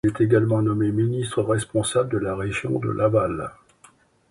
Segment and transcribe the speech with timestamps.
[0.03, 3.51] Il est également nommé ministre responsable de la région de Laval.